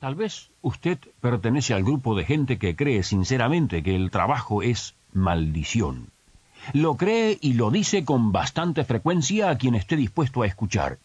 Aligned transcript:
Tal 0.00 0.14
vez 0.14 0.48
usted 0.62 0.98
pertenece 1.20 1.74
al 1.74 1.84
grupo 1.84 2.14
de 2.14 2.24
gente 2.24 2.58
que 2.58 2.74
cree 2.74 3.02
sinceramente 3.02 3.82
que 3.82 3.94
el 3.94 4.10
trabajo 4.10 4.62
es 4.62 4.94
maldición. 5.12 6.08
Lo 6.72 6.96
cree 6.96 7.36
y 7.38 7.52
lo 7.52 7.70
dice 7.70 8.02
con 8.06 8.32
bastante 8.32 8.84
frecuencia 8.84 9.50
a 9.50 9.58
quien 9.58 9.74
esté 9.74 9.96
dispuesto 9.96 10.40
a 10.40 10.46
escuchar. 10.46 10.98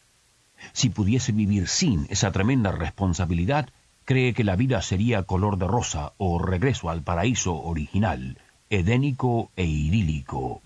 Si 0.71 0.89
pudiese 0.89 1.33
vivir 1.33 1.67
sin 1.67 2.07
esa 2.09 2.31
tremenda 2.31 2.71
responsabilidad, 2.71 3.67
cree 4.05 4.33
que 4.33 4.45
la 4.45 4.55
vida 4.55 4.81
sería 4.81 5.23
color 5.23 5.57
de 5.57 5.67
rosa 5.67 6.13
o 6.17 6.39
regreso 6.39 6.89
al 6.89 7.01
paraíso 7.01 7.53
original, 7.53 8.37
edénico 8.69 9.51
e 9.57 9.65
idílico. 9.65 10.61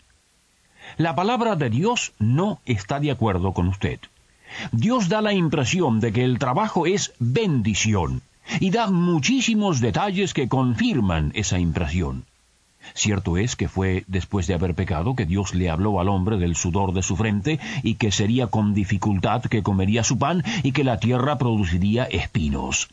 La 0.98 1.16
palabra 1.16 1.56
de 1.56 1.72
Dios 1.72 2.14
no 2.20 2.59
está 2.66 3.00
de 3.00 3.09
acuerdo 3.09 3.54
con 3.54 3.68
usted. 3.68 4.00
Dios 4.71 5.09
da 5.09 5.21
la 5.21 5.34
impresión 5.34 5.99
de 5.99 6.12
que 6.12 6.23
el 6.23 6.39
trabajo 6.39 6.85
es 6.85 7.13
bendición 7.20 8.21
y 8.59 8.72
da 8.72 8.89
muchísimos 8.89 9.80
detalles 9.80 10.34
que 10.34 10.48
confirman 10.48 11.31
esa 11.35 11.59
impresión. 11.59 12.25
Cierto 12.94 13.38
es 13.38 13.56
que 13.56 13.67
fue 13.67 14.03
después 14.08 14.47
de 14.47 14.56
haber 14.56 14.73
pecado 14.73 15.16
que 15.16 15.25
Dios 15.25 15.53
le 15.53 15.69
habló 15.69 16.00
al 16.00 16.09
hombre 16.09 16.38
del 16.38 16.56
sudor 16.56 16.94
de 16.94 17.03
su 17.03 17.16
frente 17.16 17.59
y 17.83 17.95
que 17.95 18.11
sería 18.11 18.47
con 18.47 18.73
dificultad 18.73 19.44
que 19.44 19.64
comería 19.64 20.03
su 20.03 20.17
pan 20.17 20.44
y 20.63 20.72
que 20.72 20.84
la 20.84 21.00
tierra 21.00 21.38
produciría 21.38 22.06
espinos. 22.06 22.89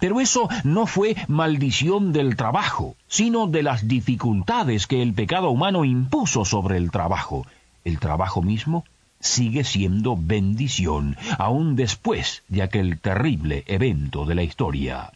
Pero 0.00 0.20
eso 0.20 0.48
no 0.64 0.86
fue 0.86 1.16
maldición 1.28 2.12
del 2.12 2.36
trabajo, 2.36 2.96
sino 3.06 3.46
de 3.46 3.62
las 3.62 3.86
dificultades 3.86 4.86
que 4.86 5.02
el 5.02 5.14
pecado 5.14 5.50
humano 5.50 5.84
impuso 5.84 6.44
sobre 6.44 6.76
el 6.76 6.90
trabajo. 6.90 7.46
El 7.84 8.00
trabajo 8.00 8.42
mismo 8.42 8.84
sigue 9.20 9.64
siendo 9.64 10.16
bendición, 10.16 11.16
aún 11.38 11.76
después 11.76 12.42
de 12.48 12.62
aquel 12.62 12.98
terrible 13.00 13.64
evento 13.66 14.24
de 14.24 14.34
la 14.34 14.42
historia. 14.42 15.12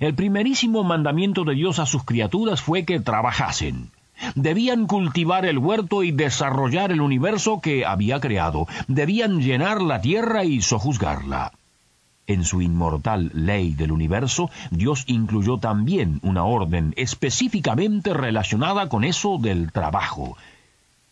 El 0.00 0.14
primerísimo 0.14 0.84
mandamiento 0.84 1.44
de 1.44 1.54
Dios 1.54 1.78
a 1.78 1.86
sus 1.86 2.04
criaturas 2.04 2.60
fue 2.60 2.84
que 2.84 3.00
trabajasen. 3.00 3.90
Debían 4.34 4.86
cultivar 4.86 5.44
el 5.46 5.58
huerto 5.58 6.02
y 6.02 6.10
desarrollar 6.10 6.90
el 6.90 7.00
universo 7.00 7.60
que 7.60 7.84
había 7.84 8.20
creado. 8.20 8.66
Debían 8.88 9.40
llenar 9.40 9.80
la 9.80 10.00
tierra 10.00 10.44
y 10.44 10.62
sojuzgarla. 10.62 11.52
En 12.26 12.44
su 12.44 12.60
inmortal 12.60 13.30
ley 13.34 13.72
del 13.72 13.92
universo, 13.92 14.50
Dios 14.70 15.04
incluyó 15.06 15.58
también 15.58 16.18
una 16.22 16.44
orden 16.44 16.92
específicamente 16.96 18.12
relacionada 18.14 18.88
con 18.88 19.04
eso 19.04 19.38
del 19.38 19.70
trabajo. 19.70 20.36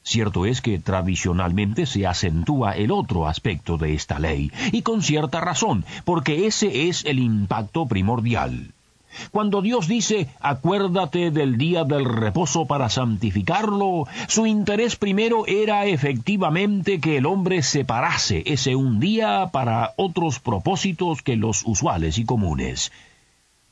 Cierto 0.06 0.44
es 0.44 0.60
que 0.60 0.78
tradicionalmente 0.78 1.86
se 1.86 2.06
acentúa 2.06 2.72
el 2.72 2.90
otro 2.90 3.26
aspecto 3.26 3.78
de 3.78 3.94
esta 3.94 4.18
ley, 4.18 4.52
y 4.70 4.82
con 4.82 5.02
cierta 5.02 5.40
razón, 5.40 5.86
porque 6.04 6.46
ese 6.46 6.88
es 6.88 7.06
el 7.06 7.18
impacto 7.18 7.86
primordial. 7.86 8.74
Cuando 9.30 9.62
Dios 9.62 9.88
dice, 9.88 10.28
acuérdate 10.40 11.30
del 11.30 11.56
día 11.56 11.84
del 11.84 12.04
reposo 12.04 12.66
para 12.66 12.90
santificarlo, 12.90 14.06
su 14.28 14.44
interés 14.46 14.96
primero 14.96 15.46
era 15.46 15.86
efectivamente 15.86 17.00
que 17.00 17.16
el 17.16 17.24
hombre 17.24 17.62
separase 17.62 18.42
ese 18.44 18.76
un 18.76 19.00
día 19.00 19.48
para 19.52 19.94
otros 19.96 20.38
propósitos 20.38 21.22
que 21.22 21.36
los 21.36 21.62
usuales 21.64 22.18
y 22.18 22.24
comunes. 22.26 22.92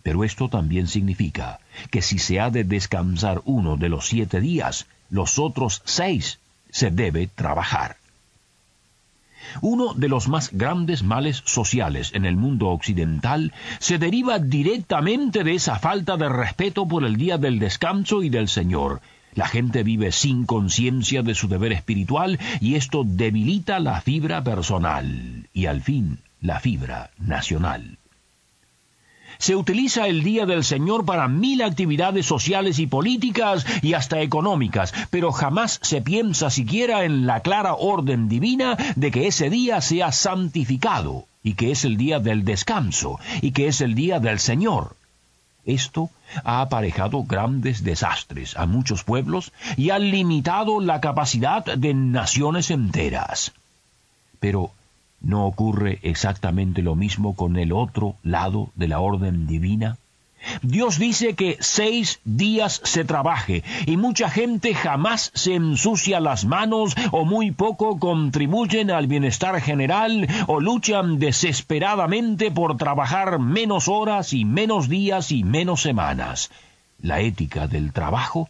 Pero 0.03 0.25
esto 0.25 0.49
también 0.49 0.87
significa 0.87 1.61
que 1.91 2.01
si 2.01 2.19
se 2.19 2.41
ha 2.41 2.51
de 2.51 2.65
descansar 2.65 3.43
uno 3.45 3.77
de 3.77 3.89
los 3.89 4.07
siete 4.07 4.41
días, 4.41 4.87
los 5.13 5.39
otros 5.39 5.83
seis 5.85 6.41
se 6.71 6.91
debe 6.91 7.27
trabajar. 7.29 7.97
Uno 9.61 9.93
de 9.93 10.09
los 10.09 10.29
más 10.29 10.51
grandes 10.51 11.03
males 11.03 11.43
sociales 11.45 12.13
en 12.15 12.25
el 12.25 12.37
mundo 12.37 12.69
occidental 12.69 13.53
se 13.79 13.99
deriva 13.99 14.39
directamente 14.39 15.45
de 15.45 15.55
esa 15.55 15.79
falta 15.79 16.17
de 16.17 16.31
respeto 16.31 16.89
por 16.89 17.05
el 17.05 17.17
día 17.17 17.37
del 17.37 17.59
descanso 17.59 18.23
y 18.23 18.31
del 18.31 18.49
Señor. 18.49 19.03
La 19.35 19.47
gente 19.47 19.83
vive 19.83 20.13
sin 20.13 20.47
conciencia 20.47 21.23
de 21.23 21.35
su 21.35 21.47
deber 21.47 21.73
espiritual 21.73 22.39
y 22.61 22.77
esto 22.77 23.05
debilita 23.05 23.81
la 23.81 24.01
fibra 24.01 24.43
personal 24.43 25.49
y 25.53 25.67
al 25.67 25.83
fin 25.83 26.21
la 26.41 26.59
fibra 26.59 27.11
nacional. 27.19 27.99
Se 29.43 29.57
utiliza 29.57 30.07
el 30.07 30.23
Día 30.23 30.47
del 30.47 30.63
Señor 30.63 31.05
para 31.05 31.27
mil 31.27 31.63
actividades 31.63 32.27
sociales 32.27 32.79
y 32.79 32.87
políticas 32.87 33.67
y 33.83 33.95
hasta 33.95 34.21
económicas, 34.21 34.95
pero 35.11 35.33
jamás 35.33 35.81
se 35.83 36.01
piensa 36.01 36.49
siquiera 36.49 37.03
en 37.05 37.27
la 37.27 37.41
clara 37.41 37.75
orden 37.75 38.29
divina 38.29 38.77
de 38.95 39.11
que 39.11 39.27
ese 39.27 39.51
día 39.51 39.81
sea 39.81 40.13
santificado 40.13 41.27
y 41.43 41.55
que 41.55 41.73
es 41.73 41.85
el 41.85 41.97
día 41.97 42.21
del 42.21 42.45
descanso 42.45 43.19
y 43.41 43.51
que 43.51 43.67
es 43.67 43.81
el 43.81 43.97
día 43.97 44.21
del 44.21 44.39
Señor. 44.39 44.95
Esto 45.65 46.09
ha 46.45 46.61
aparejado 46.61 47.25
grandes 47.25 47.83
desastres 47.83 48.57
a 48.57 48.67
muchos 48.67 49.03
pueblos 49.03 49.53
y 49.77 49.91
ha 49.91 49.99
limitado 49.99 50.81
la 50.81 51.01
capacidad 51.01 51.65
de 51.65 51.95
naciones 51.95 52.71
enteras. 52.71 53.51
Pero 54.39 54.71
¿No 55.23 55.47
ocurre 55.47 55.99
exactamente 56.03 56.83
lo 56.83 56.95
mismo 56.95 57.35
con 57.35 57.57
el 57.57 57.73
otro 57.73 58.17
lado 58.23 58.71
de 58.75 58.89
la 58.89 59.01
orden 59.01 59.47
divina? 59.47 59.97
Dios 60.63 60.99
dice 60.99 61.35
que 61.35 61.57
seis 61.61 62.21
días 62.25 62.81
se 62.85 63.05
trabaje 63.05 63.63
y 63.87 63.97
mucha 63.97 64.29
gente 64.29 64.75
jamás 64.75 65.31
se 65.35 65.55
ensucia 65.55 66.19
las 66.19 66.45
manos 66.45 66.95
o 67.13 67.25
muy 67.25 67.53
poco 67.53 68.01
contribuyen 68.01 68.91
al 68.91 69.07
bienestar 69.07 69.61
general 69.61 70.27
o 70.49 70.61
luchan 70.61 71.21
desesperadamente 71.21 72.51
por 72.51 72.77
trabajar 72.77 73.39
menos 73.39 73.87
horas 73.87 74.33
y 74.33 74.45
menos 74.45 74.89
días 74.89 75.31
y 75.31 75.45
menos 75.45 75.83
semanas. 75.83 76.51
La 77.01 77.21
ética 77.21 77.69
del 77.69 77.93
trabajo 77.93 78.49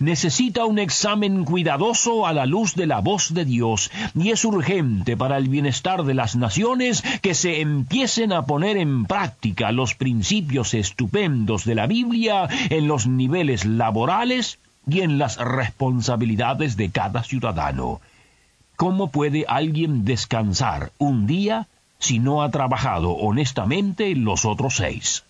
necesita 0.00 0.64
un 0.64 0.78
examen 0.78 1.44
cuidadoso 1.44 2.26
a 2.26 2.32
la 2.32 2.46
luz 2.46 2.74
de 2.74 2.86
la 2.86 3.00
voz 3.00 3.34
de 3.34 3.44
Dios 3.44 3.90
y 4.14 4.30
es 4.30 4.44
urgente 4.44 5.16
para 5.16 5.36
el 5.36 5.48
bienestar 5.48 6.04
de 6.04 6.14
las 6.14 6.36
naciones 6.36 7.02
que 7.22 7.34
se 7.34 7.60
empiecen 7.60 8.32
a 8.32 8.46
poner 8.46 8.76
en 8.76 9.06
práctica 9.06 9.72
los 9.72 9.94
principios 9.94 10.74
estupendos 10.74 11.64
de 11.64 11.74
la 11.74 11.86
Biblia 11.86 12.48
en 12.70 12.88
los 12.88 13.06
niveles 13.06 13.64
laborales 13.64 14.58
y 14.86 15.00
en 15.00 15.18
las 15.18 15.38
responsabilidades 15.38 16.76
de 16.76 16.90
cada 16.90 17.22
ciudadano. 17.22 18.00
¿Cómo 18.76 19.10
puede 19.10 19.44
alguien 19.48 20.04
descansar 20.04 20.92
un 20.98 21.26
día 21.26 21.68
si 21.98 22.18
no 22.18 22.42
ha 22.42 22.50
trabajado 22.50 23.12
honestamente 23.12 24.14
los 24.14 24.44
otros 24.44 24.76
seis? 24.76 25.24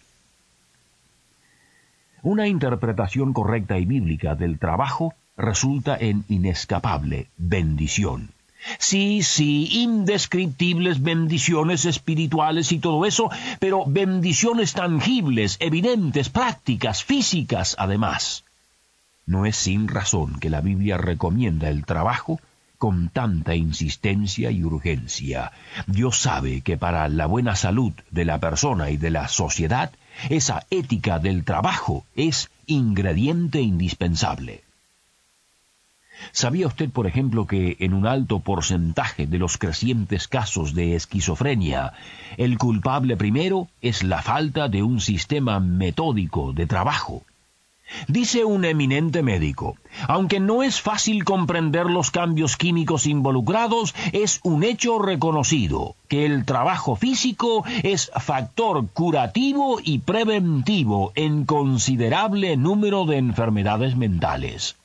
Una 2.25 2.49
interpretación 2.49 3.35
correcta 3.35 3.79
y 3.79 3.85
bíblica 3.85 4.35
del 4.35 4.59
trabajo 4.59 5.13
resulta 5.37 5.95
en 5.95 6.25
inescapable 6.31 7.29
bendición. 7.37 8.31
Sí, 8.79 9.23
sí, 9.23 9.69
indescriptibles 9.83 11.03
bendiciones 11.03 11.85
espirituales 11.85 12.73
y 12.73 12.79
todo 12.79 13.05
eso, 13.05 13.29
pero 13.59 13.85
bendiciones 13.87 14.73
tangibles, 14.73 15.59
evidentes, 15.61 16.31
prácticas, 16.31 17.05
físicas, 17.05 17.77
además. 17.79 18.45
No 19.27 19.45
es 19.45 19.57
sin 19.57 19.87
razón 19.87 20.41
que 20.41 20.49
la 20.49 20.63
Biblia 20.63 20.97
recomienda 20.97 21.69
el 21.69 21.85
trabajo 21.85 22.41
con 22.79 23.11
tanta 23.11 23.55
insistencia 23.55 24.51
y 24.51 24.65
urgencia. 24.65 25.53
Dios 25.87 26.23
sabe 26.23 26.63
que 26.63 26.79
para 26.79 27.07
la 27.09 27.27
buena 27.27 27.55
salud 27.55 27.93
de 28.11 28.25
la 28.25 28.39
persona 28.39 28.89
y 28.89 28.97
de 28.97 29.11
la 29.11 29.29
sociedad 29.29 29.93
esa 30.31 30.67
ética 30.71 31.19
del 31.19 31.45
trabajo 31.45 32.05
es 32.17 32.51
ingrediente 32.67 33.61
indispensable. 33.61 34.63
¿Sabía 36.33 36.67
usted, 36.67 36.91
por 36.91 37.07
ejemplo, 37.07 37.47
que 37.47 37.77
en 37.81 37.93
un 37.93 38.07
alto 38.07 38.41
porcentaje 38.41 39.27
de 39.27 39.39
los 39.39 39.59
crecientes 39.59 40.29
casos 40.29 40.75
de 40.75 40.95
esquizofrenia, 40.95 41.93
el 42.37 42.57
culpable 42.57 43.17
primero 43.17 43.69
es 43.83 44.03
la 44.03 44.23
falta 44.23 44.69
de 44.69 44.83
un 44.83 45.01
sistema 45.01 45.61
metódico 45.61 46.53
de 46.53 46.67
trabajo? 46.67 47.25
Dice 48.09 48.45
un 48.45 48.65
eminente 48.65 49.23
médico, 49.23 49.77
aunque 50.09 50.41
no 50.41 50.63
es 50.63 50.81
fácil 50.81 51.25
comprender 51.25 51.87
los 51.87 52.11
cambios 52.11 52.57
químicos 52.57 53.07
involucrados, 53.07 53.95
es 54.13 54.41
un 54.43 54.65
hecho 54.65 54.99
reconocido 54.99 55.95
que 56.09 56.27
el 56.27 56.45
trabajo 56.45 56.97
físico 56.97 57.65
es 57.83 58.11
factor 58.21 58.87
curativo 58.89 59.79
y 59.83 59.99
preventivo 59.99 61.13
en 61.15 61.45
considerable 61.45 62.57
número 62.57 63.05
de 63.05 63.19
enfermedades 63.19 63.97
mentales 63.97 64.77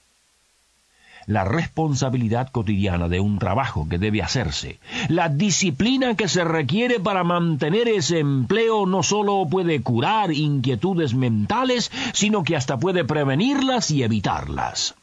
la 1.25 1.43
responsabilidad 1.43 2.49
cotidiana 2.49 3.07
de 3.07 3.19
un 3.19 3.39
trabajo 3.39 3.87
que 3.89 3.97
debe 3.97 4.21
hacerse, 4.21 4.79
la 5.07 5.29
disciplina 5.29 6.15
que 6.15 6.27
se 6.27 6.43
requiere 6.43 6.99
para 6.99 7.23
mantener 7.23 7.87
ese 7.87 8.19
empleo 8.19 8.85
no 8.85 9.03
solo 9.03 9.47
puede 9.49 9.81
curar 9.81 10.31
inquietudes 10.31 11.13
mentales, 11.13 11.91
sino 12.13 12.43
que 12.43 12.55
hasta 12.55 12.77
puede 12.77 13.03
prevenirlas 13.03 13.91
y 13.91 14.03
evitarlas. 14.03 14.95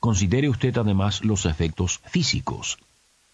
Considere 0.00 0.48
usted 0.48 0.76
además 0.76 1.24
los 1.24 1.46
efectos 1.46 2.00
físicos. 2.04 2.78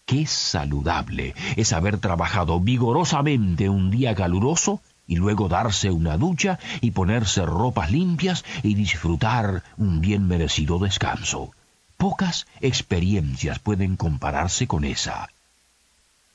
Qué 0.05 0.25
saludable 0.25 1.35
es 1.55 1.73
haber 1.73 1.97
trabajado 1.99 2.59
vigorosamente 2.59 3.69
un 3.69 3.91
día 3.91 4.15
caluroso 4.15 4.81
y 5.11 5.17
luego 5.17 5.49
darse 5.49 5.91
una 5.91 6.15
ducha 6.15 6.57
y 6.79 6.91
ponerse 6.91 7.45
ropas 7.45 7.91
limpias 7.91 8.45
y 8.63 8.75
disfrutar 8.75 9.61
un 9.75 9.99
bien 9.99 10.25
merecido 10.25 10.79
descanso. 10.79 11.51
Pocas 11.97 12.47
experiencias 12.61 13.59
pueden 13.59 13.97
compararse 13.97 14.67
con 14.67 14.85
esa. 14.85 15.27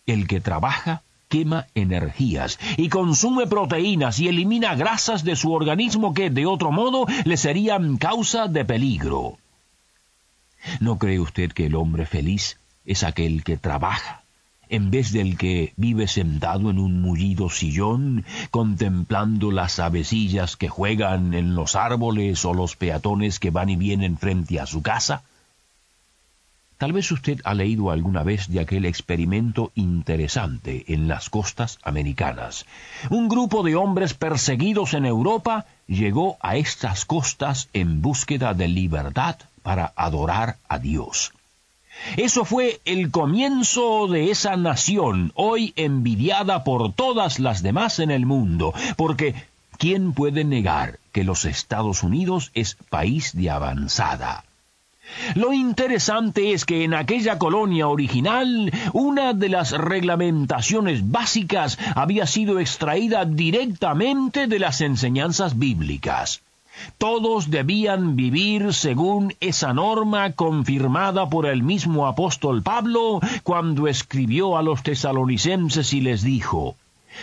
El 0.05 0.29
que 0.29 0.43
trabaja 0.43 1.03
quema 1.31 1.69
energías 1.75 2.59
y 2.77 2.91
consume 2.91 3.47
proteínas 3.47 4.19
y 4.19 4.29
elimina 4.29 4.75
grasas 4.75 5.25
de 5.25 5.37
su 5.37 5.55
organismo 5.55 6.13
que 6.13 6.29
de 6.29 6.45
otro 6.45 6.71
modo 6.71 7.07
le 7.25 7.39
serían 7.39 7.97
causa 7.97 8.47
de 8.47 8.67
peligro. 8.67 9.39
¿No 10.81 10.99
cree 10.99 11.19
usted 11.19 11.51
que 11.51 11.65
el 11.65 11.77
hombre 11.77 12.05
feliz 12.05 12.59
es 12.85 13.05
aquel 13.05 13.43
que 13.43 13.57
trabaja, 13.57 14.26
en 14.69 14.91
vez 14.91 15.13
del 15.13 15.37
que 15.37 15.73
vive 15.77 16.09
sentado 16.09 16.71
en 16.71 16.79
un 16.79 17.01
mullido 17.01 17.51
sillón, 17.51 18.25
contemplando 18.51 19.51
las 19.51 19.79
avecillas 19.79 20.57
que 20.57 20.69
juegan 20.69 21.35
en 21.35 21.55
los 21.55 21.77
árboles 21.77 22.45
o 22.45 22.55
los 22.55 22.77
peatones 22.77 23.39
que 23.39 23.51
van 23.51 23.69
y 23.69 23.77
vienen 23.77 24.19
frente 24.19 24.61
a 24.61 24.67
su 24.67 24.83
casa? 24.83 25.23
Tal 26.79 26.93
vez 26.93 27.11
usted 27.11 27.41
ha 27.45 27.55
leído 27.55 27.91
alguna 27.91 28.23
vez 28.23 28.49
de 28.49 28.61
aquel 28.61 28.85
experimento 28.85 29.73
interesante 29.75 30.85
en 30.93 31.09
las 31.09 31.31
costas 31.31 31.79
americanas. 31.83 32.67
Un 33.09 33.29
grupo 33.29 33.63
de 33.63 33.77
hombres 33.77 34.13
perseguidos 34.13 34.93
en 34.93 35.07
Europa 35.07 35.65
llegó 35.87 36.37
a 36.41 36.57
estas 36.57 37.07
costas 37.07 37.71
en 37.73 38.03
búsqueda 38.03 38.53
de 38.53 38.69
libertad 38.69 39.37
para 39.63 39.95
adorar 39.97 40.59
a 40.69 40.79
Dios. 40.79 41.33
Eso 42.17 42.45
fue 42.45 42.81
el 42.85 43.11
comienzo 43.11 44.07
de 44.07 44.31
esa 44.31 44.57
nación, 44.57 45.33
hoy 45.35 45.73
envidiada 45.77 46.65
por 46.65 46.93
todas 46.93 47.39
las 47.39 47.63
demás 47.63 47.99
en 47.99 48.11
el 48.11 48.27
mundo, 48.27 48.73
porque 48.97 49.35
¿quién 49.79 50.13
puede 50.13 50.45
negar 50.45 50.99
que 51.13 51.25
los 51.25 51.45
Estados 51.45 52.03
Unidos 52.03 52.51
es 52.55 52.77
país 52.91 53.33
de 53.35 53.51
avanzada? 53.51 54.45
Lo 55.35 55.53
interesante 55.53 56.53
es 56.53 56.65
que 56.65 56.85
en 56.85 56.93
aquella 56.93 57.39
colonia 57.39 57.87
original 57.89 58.73
una 58.93 59.35
de 59.35 59.49
las 59.49 59.71
reglamentaciones 59.71 61.11
básicas 61.11 61.79
había 61.95 62.27
sido 62.27 62.59
extraída 62.59 63.25
directamente 63.25 64.47
de 64.47 64.59
las 64.59 64.81
enseñanzas 64.81 65.59
bíblicas. 65.59 66.43
Todos 66.99 67.51
debían 67.51 68.17
vivir 68.17 68.73
según 68.73 69.35
esa 69.41 69.73
norma 69.73 70.33
confirmada 70.33 71.29
por 71.29 71.47
el 71.47 71.63
mismo 71.63 72.07
apóstol 72.07 72.63
Pablo 72.63 73.21
cuando 73.43 73.87
escribió 73.87 74.57
a 74.57 74.63
los 74.63 74.83
tesalonicenses 74.83 75.93
y 75.93 76.01
les 76.01 76.23
dijo, 76.23 76.77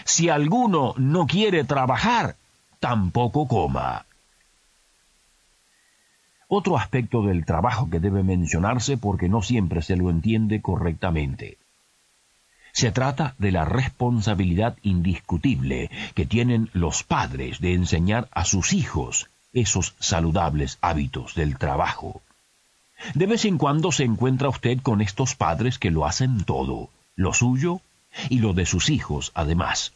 Si 0.05 0.29
alguno 0.29 0.94
no 0.97 1.27
quiere 1.27 1.63
trabajar, 1.63 2.35
tampoco 2.79 3.47
coma. 3.47 4.05
Otro 6.47 6.77
aspecto 6.77 7.23
del 7.23 7.45
trabajo 7.45 7.89
que 7.89 8.00
debe 8.00 8.21
mencionarse 8.21 8.97
porque 8.97 9.27
no 9.27 9.41
siempre 9.41 9.81
se 9.81 9.95
lo 9.95 10.11
entiende 10.11 10.61
correctamente. 10.61 11.57
Se 12.73 12.91
trata 12.91 13.33
de 13.39 13.51
la 13.51 13.65
responsabilidad 13.65 14.77
indiscutible 14.83 15.89
que 16.13 16.25
tienen 16.25 16.69
los 16.73 17.03
padres 17.03 17.59
de 17.59 17.73
enseñar 17.73 18.27
a 18.31 18.45
sus 18.45 18.73
hijos 18.73 19.29
esos 19.53 19.95
saludables 20.00 20.77
hábitos 20.81 21.35
del 21.35 21.57
trabajo. 21.57 22.21
De 23.13 23.25
vez 23.25 23.45
en 23.45 23.57
cuando 23.57 23.91
se 23.91 24.03
encuentra 24.03 24.50
usted 24.50 24.79
con 24.81 25.01
estos 25.01 25.35
padres 25.35 25.79
que 25.79 25.91
lo 25.91 26.05
hacen 26.05 26.44
todo, 26.44 26.89
lo 27.15 27.33
suyo 27.33 27.81
y 28.29 28.39
lo 28.39 28.53
de 28.53 28.65
sus 28.65 28.89
hijos 28.89 29.31
además. 29.35 29.94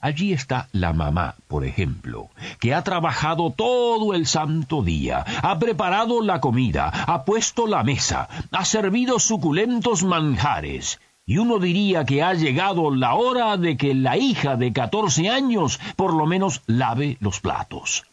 Allí 0.00 0.34
está 0.34 0.68
la 0.72 0.92
mamá, 0.92 1.34
por 1.48 1.64
ejemplo, 1.64 2.28
que 2.60 2.74
ha 2.74 2.82
trabajado 2.82 3.50
todo 3.50 4.12
el 4.12 4.26
santo 4.26 4.82
día, 4.82 5.24
ha 5.42 5.58
preparado 5.58 6.20
la 6.20 6.40
comida, 6.40 6.88
ha 6.88 7.24
puesto 7.24 7.66
la 7.66 7.82
mesa, 7.82 8.28
ha 8.52 8.64
servido 8.66 9.18
suculentos 9.18 10.04
manjares, 10.04 11.00
y 11.24 11.38
uno 11.38 11.58
diría 11.58 12.04
que 12.04 12.22
ha 12.22 12.34
llegado 12.34 12.94
la 12.94 13.14
hora 13.14 13.56
de 13.56 13.78
que 13.78 13.94
la 13.94 14.18
hija 14.18 14.56
de 14.56 14.74
catorce 14.74 15.30
años 15.30 15.80
por 15.96 16.12
lo 16.12 16.26
menos 16.26 16.60
lave 16.66 17.16
los 17.20 17.40
platos. 17.40 18.04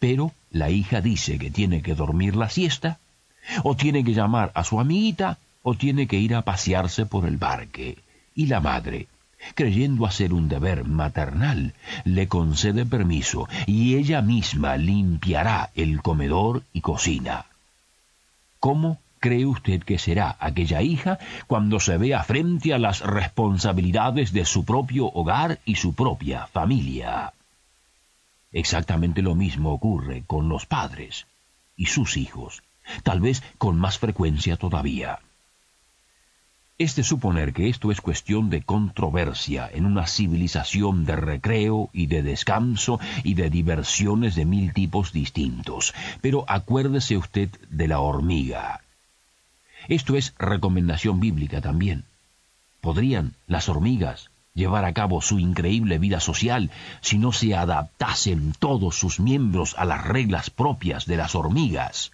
Pero 0.00 0.32
la 0.50 0.70
hija 0.70 1.00
dice 1.00 1.38
que 1.38 1.50
tiene 1.50 1.82
que 1.82 1.94
dormir 1.94 2.34
la 2.34 2.50
siesta, 2.50 2.98
o 3.62 3.76
tiene 3.76 4.02
que 4.02 4.14
llamar 4.14 4.50
a 4.54 4.64
su 4.64 4.80
amiguita, 4.80 5.38
o 5.62 5.74
tiene 5.74 6.08
que 6.08 6.18
ir 6.18 6.34
a 6.34 6.42
pasearse 6.42 7.06
por 7.06 7.26
el 7.26 7.38
parque. 7.38 7.98
Y 8.34 8.46
la 8.46 8.60
madre, 8.60 9.06
creyendo 9.54 10.06
hacer 10.06 10.32
un 10.32 10.48
deber 10.48 10.84
maternal, 10.84 11.74
le 12.04 12.28
concede 12.28 12.86
permiso 12.86 13.46
y 13.66 13.96
ella 13.96 14.22
misma 14.22 14.76
limpiará 14.76 15.70
el 15.74 16.00
comedor 16.00 16.62
y 16.72 16.80
cocina. 16.80 17.44
¿Cómo 18.58 18.98
cree 19.18 19.44
usted 19.44 19.82
que 19.82 19.98
será 19.98 20.36
aquella 20.40 20.80
hija 20.80 21.18
cuando 21.46 21.78
se 21.78 21.98
vea 21.98 22.22
frente 22.22 22.72
a 22.72 22.78
las 22.78 23.00
responsabilidades 23.00 24.32
de 24.32 24.46
su 24.46 24.64
propio 24.64 25.06
hogar 25.12 25.58
y 25.66 25.74
su 25.74 25.94
propia 25.94 26.46
familia? 26.46 27.34
Exactamente 28.52 29.22
lo 29.22 29.34
mismo 29.34 29.72
ocurre 29.72 30.24
con 30.26 30.48
los 30.48 30.66
padres 30.66 31.26
y 31.76 31.86
sus 31.86 32.16
hijos, 32.16 32.62
tal 33.02 33.20
vez 33.20 33.42
con 33.58 33.78
más 33.78 33.98
frecuencia 33.98 34.56
todavía. 34.56 35.20
Es 36.76 36.96
de 36.96 37.04
suponer 37.04 37.52
que 37.52 37.68
esto 37.68 37.92
es 37.92 38.00
cuestión 38.00 38.48
de 38.48 38.62
controversia 38.62 39.70
en 39.70 39.84
una 39.84 40.06
civilización 40.06 41.04
de 41.04 41.14
recreo 41.14 41.90
y 41.92 42.06
de 42.06 42.22
descanso 42.22 42.98
y 43.22 43.34
de 43.34 43.50
diversiones 43.50 44.34
de 44.34 44.46
mil 44.46 44.72
tipos 44.72 45.12
distintos. 45.12 45.94
Pero 46.22 46.46
acuérdese 46.48 47.18
usted 47.18 47.50
de 47.68 47.86
la 47.86 48.00
hormiga. 48.00 48.80
Esto 49.88 50.16
es 50.16 50.34
recomendación 50.38 51.20
bíblica 51.20 51.60
también. 51.60 52.04
¿Podrían 52.80 53.34
las 53.46 53.68
hormigas 53.68 54.30
llevar 54.54 54.84
a 54.84 54.92
cabo 54.92 55.20
su 55.20 55.38
increíble 55.38 55.98
vida 55.98 56.20
social 56.20 56.70
si 57.00 57.18
no 57.18 57.32
se 57.32 57.54
adaptasen 57.54 58.52
todos 58.58 58.96
sus 58.96 59.20
miembros 59.20 59.74
a 59.78 59.84
las 59.84 60.04
reglas 60.04 60.50
propias 60.50 61.06
de 61.06 61.16
las 61.16 61.34
hormigas? 61.34 62.12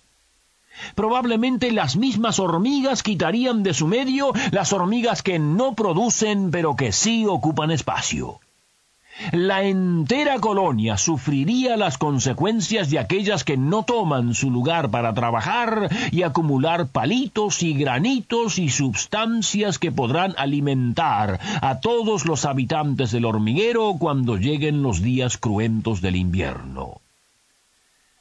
Probablemente 0.94 1.72
las 1.72 1.96
mismas 1.96 2.38
hormigas 2.38 3.02
quitarían 3.02 3.62
de 3.62 3.74
su 3.74 3.86
medio 3.86 4.32
las 4.50 4.72
hormigas 4.72 5.22
que 5.22 5.38
no 5.38 5.74
producen 5.74 6.50
pero 6.50 6.76
que 6.76 6.92
sí 6.92 7.24
ocupan 7.26 7.70
espacio. 7.70 8.40
La 9.32 9.62
entera 9.62 10.38
colonia 10.38 10.98
sufriría 10.98 11.76
las 11.76 11.96
consecuencias 11.96 12.90
de 12.90 12.98
aquellas 12.98 13.44
que 13.44 13.56
no 13.56 13.82
toman 13.82 14.34
su 14.34 14.50
lugar 14.50 14.90
para 14.90 15.14
trabajar 15.14 15.88
y 16.12 16.22
acumular 16.22 16.88
palitos 16.88 17.62
y 17.62 17.72
granitos 17.72 18.58
y 18.58 18.68
sustancias 18.68 19.78
que 19.78 19.90
podrán 19.90 20.34
alimentar 20.36 21.40
a 21.62 21.80
todos 21.80 22.26
los 22.26 22.44
habitantes 22.44 23.10
del 23.10 23.24
hormiguero 23.24 23.96
cuando 23.98 24.36
lleguen 24.36 24.82
los 24.82 25.00
días 25.00 25.38
cruentos 25.38 26.02
del 26.02 26.16
invierno. 26.16 27.00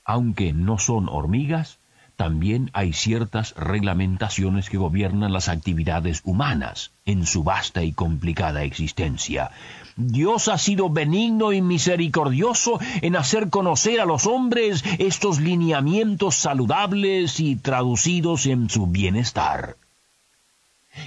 Aunque 0.06 0.54
no 0.54 0.78
son 0.80 1.10
hormigas, 1.10 1.78
también 2.16 2.70
hay 2.74 2.94
ciertas 2.94 3.54
reglamentaciones 3.56 4.70
que 4.70 4.78
gobiernan 4.78 5.34
las 5.34 5.50
actividades 5.50 6.22
humanas 6.24 6.92
en 7.06 7.26
su 7.26 7.44
vasta 7.44 7.84
y 7.84 7.92
complicada 7.92 8.64
existencia. 8.64 9.52
Dios 9.98 10.48
ha 10.48 10.58
sido 10.58 10.90
benigno 10.90 11.54
y 11.54 11.62
misericordioso 11.62 12.80
en 13.02 13.16
hacer 13.16 13.50
conocer 13.50 14.00
a 14.00 14.06
los 14.06 14.26
hombres 14.26 14.84
estos 15.00 15.40
lineamientos 15.40 16.36
saludables 16.36 17.40
y 17.40 17.56
traducidos 17.56 18.46
en 18.46 18.70
su 18.70 18.88
bienestar. 18.88 19.78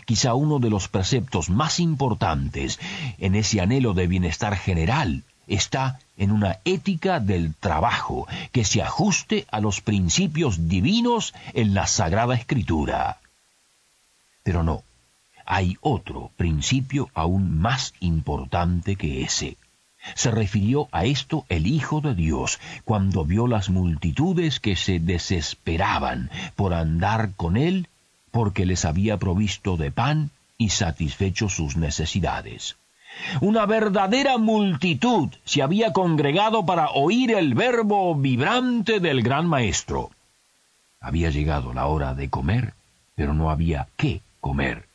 Quizá 0.04 0.34
uno 0.34 0.58
de 0.58 0.70
los 0.70 0.88
preceptos 0.88 1.48
más 1.48 1.80
importantes 1.80 2.78
en 3.18 3.34
ese 3.34 3.60
anhelo 3.60 3.94
de 3.94 4.06
bienestar 4.06 4.56
general 4.56 5.24
está 5.48 5.98
en 6.16 6.30
una 6.30 6.58
ética 6.64 7.20
del 7.20 7.54
trabajo 7.54 8.26
que 8.52 8.64
se 8.64 8.82
ajuste 8.82 9.46
a 9.50 9.60
los 9.60 9.80
principios 9.80 10.68
divinos 10.68 11.34
en 11.54 11.74
la 11.74 11.86
Sagrada 11.86 12.34
Escritura. 12.34 13.18
Pero 14.42 14.62
no, 14.62 14.82
hay 15.46 15.76
otro 15.80 16.30
principio 16.36 17.08
aún 17.14 17.58
más 17.58 17.94
importante 18.00 18.96
que 18.96 19.22
ese. 19.22 19.56
Se 20.14 20.30
refirió 20.30 20.88
a 20.92 21.04
esto 21.04 21.44
el 21.48 21.66
Hijo 21.66 22.00
de 22.00 22.14
Dios 22.14 22.60
cuando 22.84 23.24
vio 23.24 23.46
las 23.46 23.68
multitudes 23.68 24.60
que 24.60 24.76
se 24.76 25.00
desesperaban 25.00 26.30
por 26.54 26.72
andar 26.74 27.32
con 27.34 27.56
Él 27.56 27.88
porque 28.30 28.66
les 28.66 28.84
había 28.84 29.16
provisto 29.16 29.76
de 29.76 29.90
pan 29.90 30.30
y 30.56 30.70
satisfecho 30.70 31.48
sus 31.48 31.76
necesidades. 31.76 32.76
Una 33.40 33.66
verdadera 33.66 34.38
multitud 34.38 35.30
se 35.44 35.62
había 35.62 35.92
congregado 35.92 36.64
para 36.64 36.90
oír 36.90 37.32
el 37.32 37.54
verbo 37.54 38.14
vibrante 38.14 39.00
del 39.00 39.22
gran 39.22 39.46
maestro. 39.46 40.10
Había 41.00 41.30
llegado 41.30 41.72
la 41.72 41.86
hora 41.86 42.14
de 42.14 42.28
comer, 42.28 42.74
pero 43.14 43.34
no 43.34 43.50
había 43.50 43.88
qué 43.96 44.20
comer. 44.40 44.88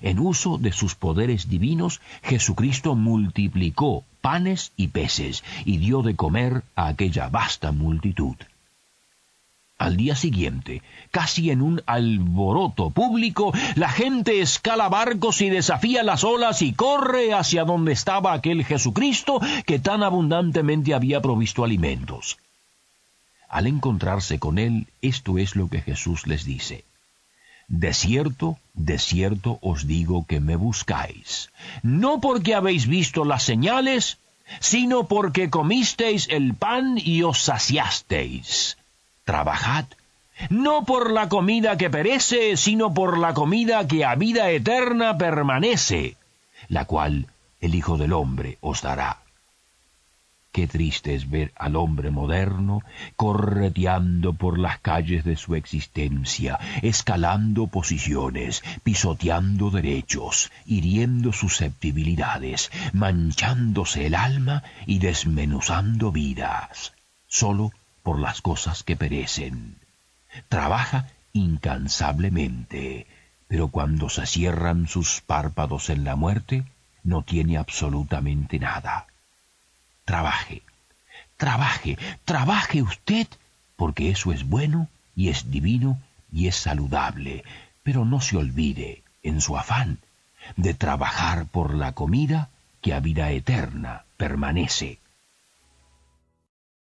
En 0.00 0.18
uso 0.18 0.58
de 0.58 0.72
sus 0.72 0.94
poderes 0.94 1.48
divinos, 1.48 2.00
Jesucristo 2.22 2.94
multiplicó 2.94 4.04
panes 4.20 4.72
y 4.76 4.88
peces 4.88 5.44
y 5.64 5.76
dio 5.78 6.02
de 6.02 6.16
comer 6.16 6.62
a 6.74 6.88
aquella 6.88 7.28
vasta 7.28 7.72
multitud. 7.72 8.36
Al 9.76 9.96
día 9.96 10.14
siguiente, 10.14 10.82
casi 11.10 11.50
en 11.50 11.60
un 11.60 11.82
alboroto 11.86 12.90
público, 12.90 13.52
la 13.74 13.88
gente 13.88 14.40
escala 14.40 14.88
barcos 14.88 15.40
y 15.40 15.50
desafía 15.50 16.04
las 16.04 16.22
olas 16.22 16.62
y 16.62 16.72
corre 16.72 17.34
hacia 17.34 17.64
donde 17.64 17.92
estaba 17.92 18.32
aquel 18.32 18.64
Jesucristo 18.64 19.40
que 19.66 19.80
tan 19.80 20.04
abundantemente 20.04 20.94
había 20.94 21.20
provisto 21.20 21.64
alimentos. 21.64 22.38
Al 23.48 23.66
encontrarse 23.66 24.38
con 24.38 24.58
él, 24.58 24.86
esto 25.02 25.38
es 25.38 25.56
lo 25.56 25.68
que 25.68 25.80
Jesús 25.80 26.28
les 26.28 26.44
dice. 26.44 26.84
De 27.66 27.94
cierto, 27.94 28.58
de 28.74 28.98
cierto 28.98 29.58
os 29.60 29.88
digo 29.88 30.24
que 30.26 30.38
me 30.38 30.54
buscáis, 30.54 31.50
no 31.82 32.20
porque 32.20 32.54
habéis 32.54 32.86
visto 32.86 33.24
las 33.24 33.42
señales, 33.42 34.18
sino 34.60 35.08
porque 35.08 35.50
comisteis 35.50 36.28
el 36.30 36.54
pan 36.54 36.96
y 36.96 37.22
os 37.22 37.42
saciasteis. 37.42 38.76
Trabajad, 39.24 39.86
no 40.50 40.84
por 40.84 41.10
la 41.10 41.28
comida 41.28 41.76
que 41.76 41.90
perece, 41.90 42.56
sino 42.56 42.92
por 42.92 43.18
la 43.18 43.34
comida 43.34 43.86
que 43.86 44.04
a 44.04 44.14
vida 44.14 44.50
eterna 44.50 45.16
permanece, 45.16 46.16
la 46.68 46.84
cual 46.84 47.26
el 47.60 47.74
Hijo 47.74 47.96
del 47.96 48.12
Hombre 48.12 48.58
os 48.60 48.82
dará. 48.82 49.24
Qué 50.54 50.68
triste 50.68 51.16
es 51.16 51.30
ver 51.30 51.52
al 51.56 51.74
hombre 51.74 52.12
moderno 52.12 52.82
correteando 53.16 54.34
por 54.34 54.56
las 54.56 54.78
calles 54.78 55.24
de 55.24 55.34
su 55.34 55.56
existencia, 55.56 56.60
escalando 56.80 57.66
posiciones, 57.66 58.62
pisoteando 58.84 59.70
derechos, 59.70 60.52
hiriendo 60.64 61.32
susceptibilidades, 61.32 62.70
manchándose 62.92 64.06
el 64.06 64.14
alma 64.14 64.62
y 64.86 65.00
desmenuzando 65.00 66.12
vidas, 66.12 66.92
solo 67.26 67.72
por 68.04 68.20
las 68.20 68.40
cosas 68.40 68.84
que 68.84 68.94
perecen. 68.94 69.78
Trabaja 70.48 71.08
incansablemente, 71.32 73.08
pero 73.48 73.66
cuando 73.68 74.08
se 74.08 74.26
cierran 74.26 74.86
sus 74.86 75.20
párpados 75.20 75.90
en 75.90 76.04
la 76.04 76.14
muerte, 76.14 76.62
no 77.02 77.22
tiene 77.22 77.58
absolutamente 77.58 78.60
nada 78.60 79.08
trabaje, 80.04 80.62
trabaje, 81.36 81.98
trabaje 82.24 82.82
usted, 82.82 83.26
porque 83.76 84.10
eso 84.10 84.32
es 84.32 84.44
bueno 84.48 84.88
y 85.16 85.28
es 85.28 85.50
divino 85.50 85.98
y 86.32 86.48
es 86.48 86.56
saludable, 86.56 87.44
pero 87.82 88.04
no 88.04 88.20
se 88.20 88.36
olvide, 88.36 89.02
en 89.22 89.40
su 89.40 89.56
afán, 89.56 89.98
de 90.56 90.74
trabajar 90.74 91.46
por 91.46 91.74
la 91.74 91.92
comida 91.92 92.50
que 92.82 92.92
a 92.92 93.00
vida 93.00 93.30
eterna 93.30 94.04
permanece. 94.16 94.98